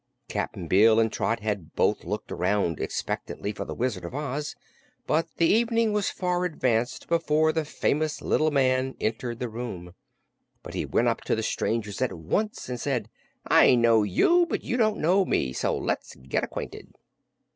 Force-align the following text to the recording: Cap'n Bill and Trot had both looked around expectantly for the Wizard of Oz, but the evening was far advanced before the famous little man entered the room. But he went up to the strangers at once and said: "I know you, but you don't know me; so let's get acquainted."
Cap'n 0.27 0.67
Bill 0.67 0.99
and 0.99 1.13
Trot 1.13 1.41
had 1.41 1.75
both 1.75 2.03
looked 2.03 2.31
around 2.31 2.79
expectantly 2.79 3.51
for 3.51 3.65
the 3.65 3.75
Wizard 3.75 4.03
of 4.03 4.15
Oz, 4.15 4.55
but 5.05 5.27
the 5.37 5.45
evening 5.45 5.93
was 5.93 6.09
far 6.09 6.43
advanced 6.43 7.07
before 7.07 7.51
the 7.51 7.63
famous 7.65 8.19
little 8.19 8.49
man 8.49 8.95
entered 8.99 9.37
the 9.37 9.47
room. 9.47 9.93
But 10.63 10.73
he 10.73 10.85
went 10.85 11.07
up 11.07 11.21
to 11.25 11.35
the 11.35 11.43
strangers 11.43 12.01
at 12.01 12.13
once 12.13 12.67
and 12.67 12.79
said: 12.79 13.11
"I 13.47 13.75
know 13.75 14.01
you, 14.01 14.47
but 14.49 14.63
you 14.63 14.75
don't 14.75 14.97
know 14.97 15.23
me; 15.23 15.53
so 15.53 15.77
let's 15.77 16.15
get 16.15 16.43
acquainted." 16.43 16.95